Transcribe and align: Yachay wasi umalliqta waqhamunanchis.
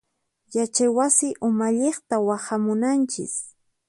Yachay 0.55 0.89
wasi 0.97 1.27
umalliqta 1.47 2.15
waqhamunanchis. 2.27 3.35